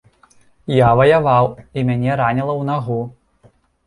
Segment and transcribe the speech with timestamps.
[0.77, 1.45] Я ваяваў,
[1.77, 2.99] і мяне раніла ў нагу.